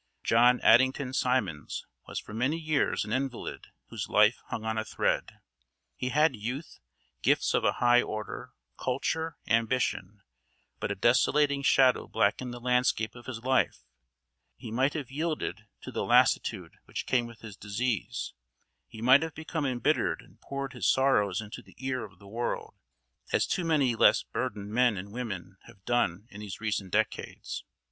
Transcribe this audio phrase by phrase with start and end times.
[0.23, 5.33] John Addington Symonds was for many years an invalid whose life hung on a thread.
[5.95, 6.79] He had youth,
[7.21, 10.23] gifts of a high order, culture, ambition,
[10.79, 13.83] but a desolating shadow blackened the landscape of his life;
[14.57, 18.33] he might have yielded to the lassitude which came with his disease;
[18.87, 22.73] he might have become embittered and poured his sorrows into the ear of the world,
[23.31, 27.63] as too many less burdened men and women have done in these recent decades.